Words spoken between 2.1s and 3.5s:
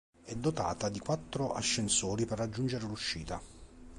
per raggiungere l'uscita.